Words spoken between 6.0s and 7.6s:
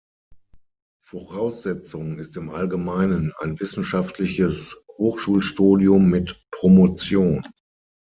mit Promotion.